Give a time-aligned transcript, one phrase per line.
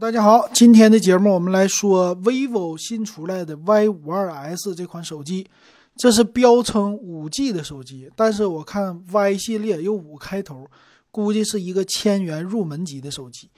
[0.00, 5.44] 大家好，今天的节目我们来说 vivo 新出来的 Y 五二 S 这款手机，
[5.96, 10.68] 这是标称五 G 的手机，但是我看 Y 系列有五开头，
[11.10, 13.50] 估计是一个千元入门级的手机。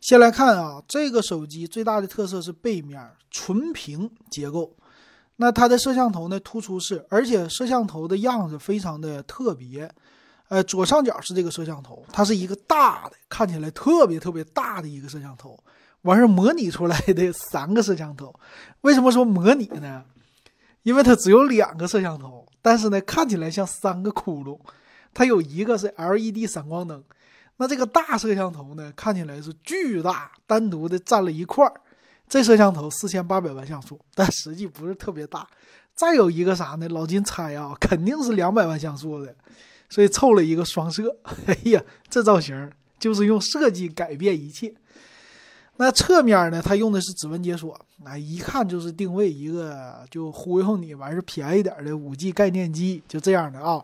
[0.00, 4.76] 先来看啊，这个手机最大的特色是背面纯平结构，
[5.36, 9.90] 那它的摄像头呢突出式，而且摄像头的样子非常的特别。
[10.50, 15.56] 呃，左上角是这个摄像头，它是一个大的，看起来特别特别大的一个摄像头，
[16.02, 18.34] 完事模拟出来的三个摄像头。
[18.80, 20.04] 为什么说模拟呢？
[20.82, 24.58] 因为它只有两个摄像头，但是呢，看起来像三个窟窿。
[25.14, 27.00] 它有一个是 LED 闪光灯，
[27.58, 31.80] 那这个大摄像头呢，看起来是巨大，单独的占了一块儿。
[32.28, 35.46] 这摄像头四千八百万像素，但实际不是特别大。
[35.94, 36.88] 再有一个啥呢？
[36.88, 39.32] 老金猜啊，肯定是两百万像素的。
[39.90, 44.72] 所以凑了一个双摄， 哎呀，这造型就是用设计改变一切。
[45.76, 53.82] 那侧面呢，它用的是指纹解锁，那一看就是定位一个就忽悠你，完是便宜点的五 G 概念机，就这样的啊。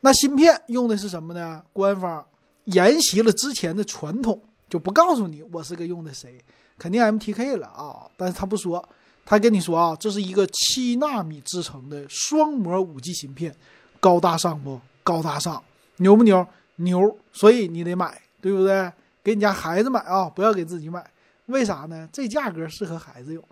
[0.00, 1.60] 那芯片用的是什么呢？
[1.72, 2.24] 官方
[2.66, 6.38] 沿袭了之前的传统，就不告诉你我是个用的谁，
[6.78, 8.06] 肯定 MTK 了啊。
[8.16, 8.88] 但是他不说，
[9.26, 13.52] 他跟你说啊，这是一个七纳米制成的双模五 G 芯片，
[13.98, 14.80] 高大上不？
[15.08, 15.62] 高大上，
[15.96, 16.46] 牛不牛？
[16.76, 18.92] 牛，所以你得买，对不对？
[19.24, 21.02] 给你家孩子买啊，不要给自己买。
[21.46, 22.06] 为啥呢？
[22.12, 23.42] 这价格适合孩子用。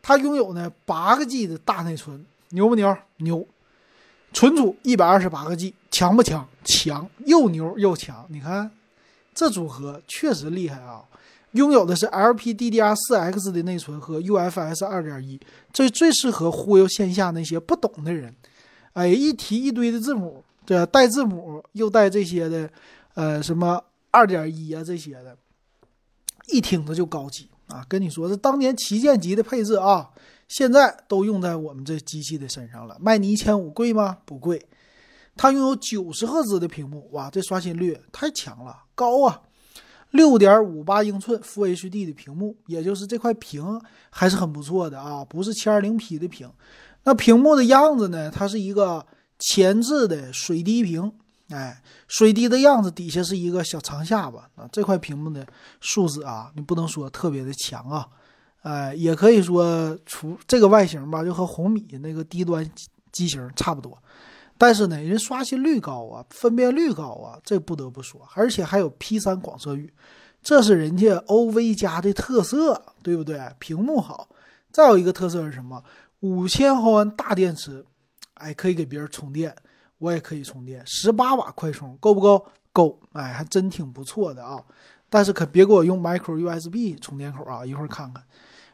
[0.00, 2.96] 它拥有呢八个 G 的大内存，牛不牛？
[3.16, 3.44] 牛。
[4.32, 6.48] 存储一百二十八个 G，强不强？
[6.64, 8.24] 强，又牛又强。
[8.28, 8.70] 你看
[9.34, 11.02] 这组合确实厉害啊！
[11.52, 15.40] 拥有的是 LPDDR4X 的内存和 UFS 二点一，
[15.72, 18.32] 这最适合忽悠线下那些不懂的人。
[18.92, 20.44] 哎，一提一堆的字母。
[20.66, 22.70] 这带字母又带这些的，
[23.14, 25.36] 呃，什么二点一啊这些的，
[26.48, 27.84] 一听着就高级啊！
[27.88, 30.10] 跟你说，是当年旗舰级的配置啊，
[30.48, 32.96] 现在都用在我们这机器的身上了。
[32.98, 34.18] 卖你一千五贵吗？
[34.24, 34.66] 不贵。
[35.36, 39.42] 它拥有九十赫兹的屏幕，哇，这刷新率太强了，高啊！
[40.12, 43.80] 六点五八英寸 Full HD 的屏幕，也就是这块屏
[44.10, 46.50] 还是很不错的啊，不是七二零 P 的屏。
[47.02, 48.30] 那屏幕的样子呢？
[48.30, 49.04] 它是一个。
[49.38, 51.12] 前置的水滴屏，
[51.48, 54.68] 哎，水滴的样子，底下是一个小长下巴啊。
[54.72, 55.46] 这块屏幕的
[55.80, 58.08] 素质啊，你不能说特别的强啊，
[58.62, 62.68] 哎，也可以说除这个外形吧，就和红米那个低端
[63.12, 63.98] 机型差不多。
[64.56, 69.92] 但是呢，人刷新率高啊，分辨率高啊，这不得不说，而且还有 P 三广色域，
[70.42, 73.38] 这是人家 OV 家的特色，对不对？
[73.58, 74.28] 屏幕好，
[74.70, 75.82] 再有一个特色是什么？
[76.20, 77.84] 五千毫安大电池。
[78.34, 79.54] 哎，可以给别人充电，
[79.98, 82.46] 我也可以充电，十八瓦快充够不够？
[82.72, 84.62] 够，哎，还真挺不错的啊。
[85.08, 88.22] 但是可别给我用 micro USB 充电口啊，一会儿看看。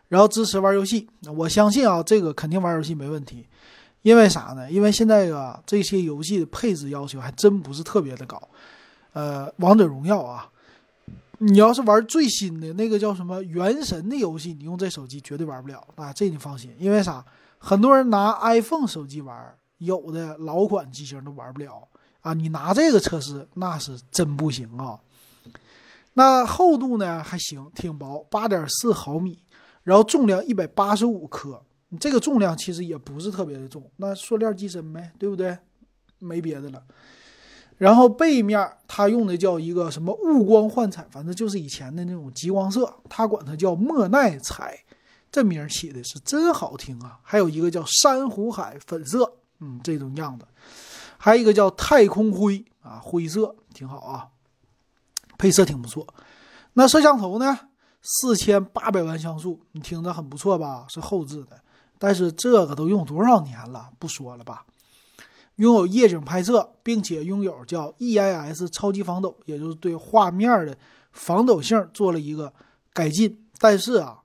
[0.09, 1.07] 然后支持玩游戏，
[1.37, 3.47] 我相信啊，这个肯定玩游戏没问题。
[4.03, 4.73] 因为啥呢？
[4.73, 8.41] 因为现在啊，这些游戏的配置要求还真不是特别的高。
[9.13, 10.51] 呃，王者荣耀啊，
[11.37, 16.75] 你要是玩最新的那个叫什么原神的游戏，你用这手机绝对玩不了啊，这你放心。
[16.79, 17.23] 因为啥？
[17.63, 21.87] 很多人拿 iPhone 手机玩，有的老款机型都玩不了
[22.23, 22.33] 啊！
[22.33, 24.99] 你拿这个测试，那是真不行啊。
[26.15, 29.39] 那厚度呢还行，挺薄，八点四毫米，
[29.83, 31.63] 然后重量一百八十五克。
[31.91, 35.57] 你这个重量其实也不是特别的重，那塑料机身呗，对不对？
[36.19, 36.83] 没别的了。
[37.77, 44.79] 然后背面它用的叫一个什么雾光幻彩，反正就是以前的那种极光色，它管它叫莫奈彩。
[45.33, 47.21] 这名起的是真好听啊！
[47.23, 50.45] 还有一个叫珊瑚海粉色，嗯，这种样子，
[51.17, 54.29] 还有一个叫太空灰啊，灰色挺好啊，
[55.39, 56.05] 配色挺不错。
[56.73, 57.59] 那摄像头呢？
[58.03, 60.87] 四千八百万像素，你听着很不错吧？
[60.89, 61.61] 是后置的，
[61.97, 63.91] 但是这个都用多少年了？
[64.01, 64.67] 不说了吧。
[65.57, 70.77] 拥有夜景拍摄，并且拥有叫 EIS 超级防抖，也就是对画面的
[71.13, 72.53] 防抖性做了一个
[72.93, 73.47] 改进。
[73.59, 74.17] 但是啊。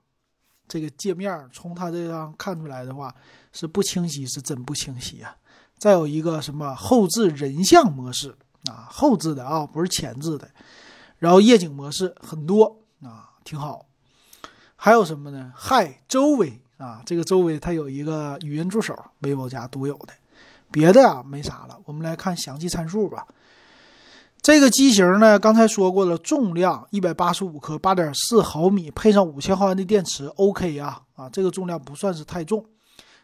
[0.68, 3.14] 这个界面从它这样看出来的话
[3.52, 5.36] 是不清晰，是真不清晰啊！
[5.78, 8.36] 再有一个什么后置人像模式
[8.66, 10.50] 啊，后置的啊，不是前置的。
[11.20, 13.86] 然后夜景模式很多啊，挺好。
[14.76, 15.54] 还有什么呢？
[15.56, 20.14] 嗨，周围啊，这个周围它有一个语音助手，vivo 家独有的。
[20.72, 23.26] 别的啊没啥了，我们来看详细参数吧。
[24.46, 32.64] 这个机型呢，刚才说过了，重量一百八十五克，八点四毫米，配上五千毫安的电池，OK 啊啊，这个重量不算是太重。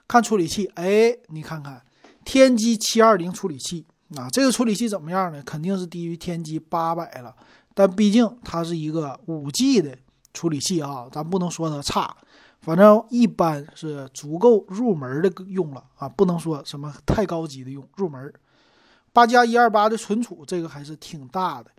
[0.07, 1.79] 看处理器，哎，你看看，
[2.25, 3.85] 天玑七二零处理器
[4.15, 5.43] 啊，这个处理器怎么样呢？
[5.45, 7.35] 肯定是低于天玑八百了，
[7.75, 9.95] 但毕竟它是一个五 G 的
[10.33, 12.17] 处理器啊，咱不能说它差，
[12.61, 18.33] 反正一般是足够入门的用了啊，不能说什么太高级的用，入门。
[19.13, 21.69] 八加一二八的存储，这个还是挺大的。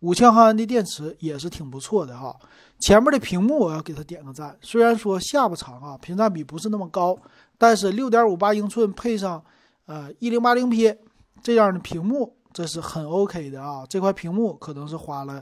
[0.00, 2.36] 五千毫安的电池也是挺不错的哈。
[2.80, 7.16] 前面的屏幕我要给它点个赞，虽然说下巴长啊，屏占比不是那么高，
[7.56, 9.40] 但是六点五八英寸配上
[9.86, 10.92] 呃一零八零 P
[11.40, 13.86] 这样的屏幕，这是很 OK 的啊。
[13.88, 15.40] 这块屏幕可能是花了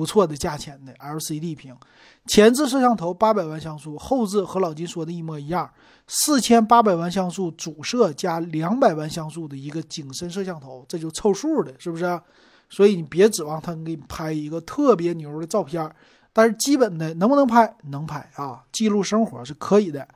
[0.00, 1.76] 不错的价钱的 LCD 屏。
[2.24, 5.70] 前置摄像头八百万像素，后置和老金说的一模一样，
[6.06, 12.18] 四千八百万像素主摄加两百万像素的一个景深摄像头，这就凑数的，是不是？
[12.70, 15.94] 所以你别指望它给你拍一个特别牛的照片，
[16.32, 17.76] 但是基本的能不能拍？
[17.90, 20.08] 能拍啊，记录生活是可以的。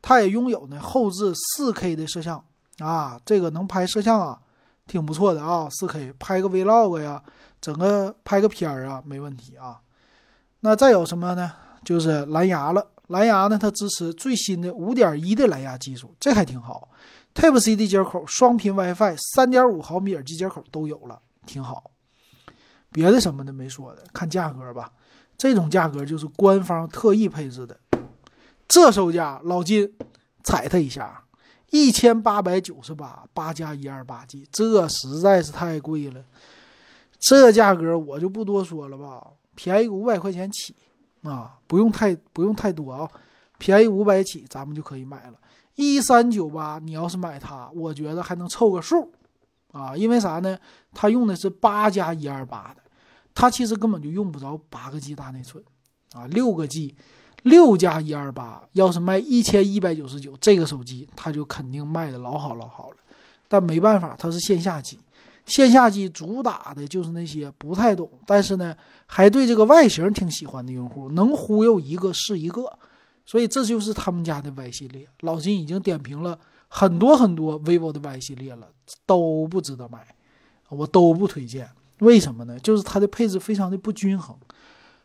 [0.00, 2.42] 它也拥有呢后置 4K 的摄像
[2.78, 4.40] 啊，这个能拍摄像啊，
[4.92, 7.22] 挺不错的啊，4K 拍个 Vlog 呀，
[7.62, 9.80] 整个拍个片儿啊，没问题啊。
[10.60, 11.50] 那再有什么呢？
[11.82, 16.90] 就是蓝牙了，蓝牙呢它支持最新的5.1的蓝牙技术，这还挺好。
[17.34, 21.18] Type C 的接口，双频 WiFi，三点五毫米耳机接口都有了。
[21.46, 21.90] 挺好，
[22.90, 24.92] 别的什么的没说的，看价格吧。
[25.38, 27.80] 这种价格就是官方特意配置的，
[28.68, 29.90] 这售价老金
[30.44, 31.24] 踩他一下，
[31.72, 36.22] 一千八百九十八，八加一二八 G，这实在是太贵了。
[37.18, 40.76] 这价格我就不多说了吧，便宜五百块钱起
[41.22, 43.10] 啊，不用太不用太多啊，
[43.56, 45.38] 便宜五百起，咱们就可以买了。
[45.76, 49.10] 一三九八，你要是买它，我觉得还能凑个数。
[49.72, 50.58] 啊，因为啥呢？
[50.92, 52.82] 它用的是八加一二八的，
[53.34, 55.64] 它其实根本就用不着八个 G 大内存，
[56.14, 56.94] 啊，六个 G，
[57.42, 62.96] 六加一二八，要是卖一千一百九十九，这个手机它就肯定卖的老好老好了。
[63.48, 64.98] 但没办法，它是线下机，
[65.46, 68.74] 线下机主打的就是那些不太懂，但是呢，
[69.06, 72.78] 还对这个外形挺喜欢的用户，能忽悠一个是一个，
[73.26, 75.06] 所以这就是他们家的 Y 系列。
[75.20, 76.38] 老金已经点评了。
[76.74, 78.66] 很多很多 vivo 的 Y 系列了
[79.04, 80.06] 都不值得买，
[80.70, 81.68] 我都不推荐。
[81.98, 82.58] 为什么呢？
[82.60, 84.34] 就是它的配置非常的不均衡，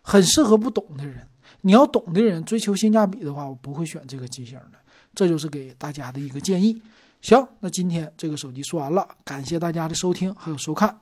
[0.08, 1.28] 很适合不懂的人。
[1.60, 4.80] 你要懂的人追求性价比的话，我不会选这个机型的。
[5.14, 6.82] 这就是给大家的一个建议。
[7.22, 10.98] 行，那今天这个手机说完了，感谢大家的收听还有收看。